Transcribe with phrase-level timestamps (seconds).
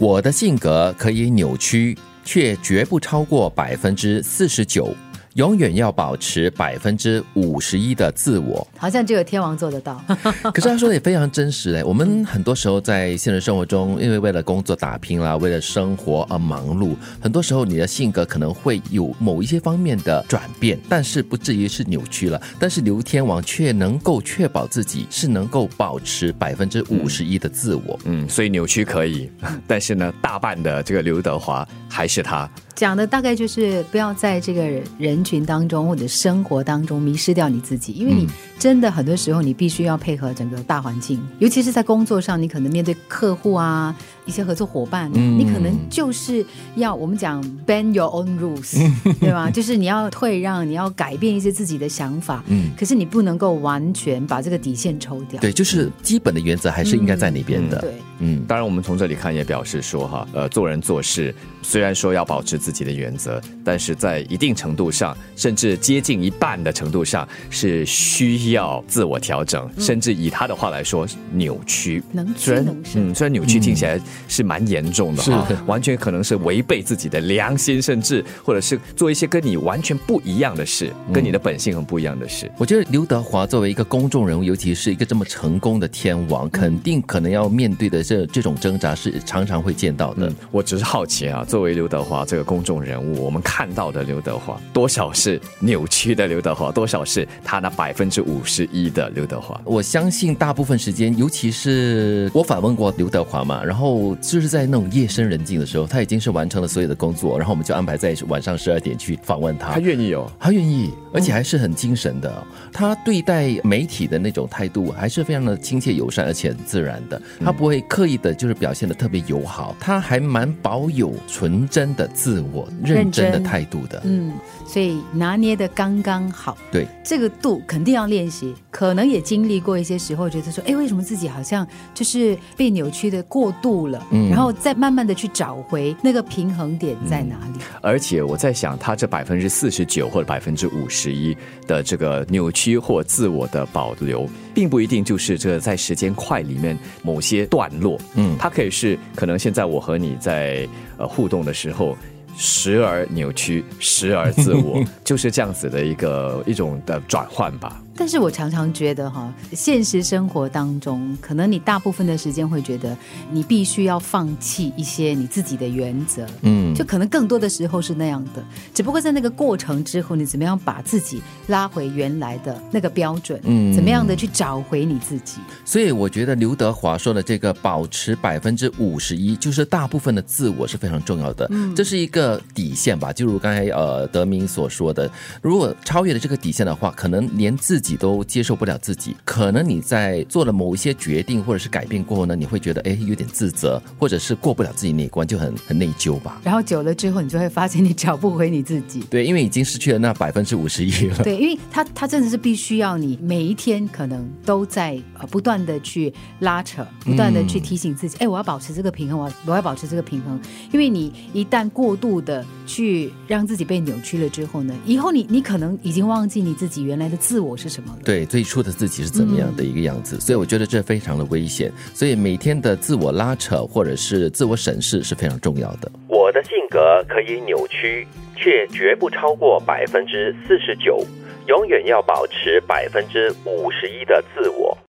[0.00, 4.96] 我的性格可以扭曲，却绝不超过百分之四十九。
[5.34, 10.02] 永远要保持百分之五十一的自我，好像只有天王做得到。
[10.52, 11.84] 可是他说的也非常真实嘞。
[11.84, 22.40] 我们很多时候在现实生活中，因为为了工作打拼啦，为了生活而忙碌，很多时候你的性格可能会有某一些方面的转变，但是不至于是扭曲了。
[22.58, 27.98] 但是刘天王却能够确保自己是能够保持百分之五十一的自我。
[28.04, 29.30] 嗯，所以扭曲可以，
[29.66, 32.50] 但是呢，大半的这个刘德华还是他。
[32.80, 34.66] 讲的大概就是不要在这个
[34.96, 38.26] 人群当中或者生活当中迷失掉你自己，因为你
[38.58, 43.94] 真的很多时候你必须要配合整个大环境，尤其是在工作上，你可能面对客户啊。
[44.26, 46.44] 一些合作伙伴，你可能就是
[46.76, 48.78] 要我们讲 bend your own rules，
[49.18, 49.50] 对吧？
[49.50, 52.44] 就是你要退让，你要改变一些自己的想法。
[52.46, 55.40] 嗯，可是你不能够完全把这个底线抽掉。
[55.40, 57.80] 对，就是基本的原则还是应该在那边的。
[57.80, 72.02] 对，嗯，当然我们从这里看也表示说哈，呃，做人做事虽然说要保持自己的原则，但是在一定程度上，甚至接近一半的程度上是需要自我调整，甚至以他的话来说扭曲。
[72.12, 73.10] 能屈能伸。
[73.10, 74.00] 嗯，虽然扭曲听起来。
[74.28, 82.50] 是蛮严重的哈，完全可能是违背自己的良心，甚至或者是做一些跟你完全不一样的事，跟你的本性很不一样的事。
[82.58, 90.32] 我觉得刘德华作为一个公众人物，尤其是一个这么成功的天王，肯定可能要面对的这这种挣扎是常常会见到的。
[90.50, 99.60] 我只是好奇啊，作为刘德华这个公众人物，我们看到的刘德华多少是扭曲的刘德华，多少是他那百分之五十一的刘德华？
[99.64, 104.16] 我相信大部分时间，尤其是我访问过刘德华嘛，然后。
[104.20, 109.72] 就是在那种夜深人静的时候，他已经是完成了所有的工作，然后我们就安排在晚上十二点去访问他。
[109.72, 112.42] 他愿意哦，他愿意，而且还是很精神的。
[112.72, 117.20] 他对待媒体的那种态度还是非常的亲切友善，而且很自然的。
[117.44, 124.00] 他不会刻意的，就是表现的特别友好，他还蛮保有纯真的自我、认真的态度的。
[124.04, 124.32] 嗯，
[124.66, 126.56] 所以拿捏的刚刚好。
[126.70, 134.06] 对，这个度肯定要练习，可能也经历过一些时候，觉得说，哎，为什么自己好像就是被扭曲的过度了？
[134.10, 137.60] 嗯然后再慢慢的去找回那个平衡点在哪里。
[137.80, 147.89] 而且我在想，他这百分之四十九或者百分之五十一的这个扭曲或自我的保留，并不一定就是这在时间块里面某些段落。
[148.14, 150.68] 嗯，它可以是可能现在我和你在
[150.98, 151.96] 呃互动的时候。
[152.42, 157.82] 时而扭曲，时而自我， 就是这样子的一个一种的转换吧。
[158.00, 162.96] 但是我常常觉得哈，现实生活当中，可能你大部分的时间会觉得
[163.30, 168.42] 你必须要放弃一些你自己的原则，嗯，就可能更多的时候是那样的。
[168.72, 173.38] 只不过在那个过程之后，你怎么样把自己拉回原来的那个标准？
[173.44, 175.34] 嗯，怎么样的去找回你自己？
[175.66, 181.46] 所以我觉得刘德华说的这个保持百分之五十一，就是大部分的自我是非常重要的。
[181.50, 183.12] 嗯，这是一个底线吧？
[183.12, 185.10] 就如刚才呃德明所说的，
[185.42, 187.89] 如果超越了这个底线的话，可能连自己。
[187.96, 196.40] 都接受不了自己，可能你在做了某一些决定或者是改变过后呢，你会觉得哎有点自责，或者是过不了自己那一关，就很很内疚吧。
[196.44, 199.00] 然后久了之后，你就会发现你找不回你自己。
[199.10, 201.22] 对，因为已经失去了那百分之五十一了。
[201.22, 210.40] 对，因为他他真的是必须要你每一天可能都在呃不断的去拉扯，不断的去提醒自己，哎，我要保持这个平衡，我我要保持这个平衡。
[210.72, 217.79] 因为你一旦过度的去让自己被扭曲了之后呢，以后你你可能已经忘记你自己原来的自我是什么。
[218.04, 220.18] 对，最初的自己是怎么样的一个样子？
[220.20, 221.72] 所以我觉得这非常的危险。
[221.94, 225.90] 所以每天的自我拉扯或者是自我审视是非常重要的。
[226.08, 231.04] 我的性格可以扭曲，却绝不超过百分之四十九，
[231.46, 234.59] 永远要保持百分之五十一的自我。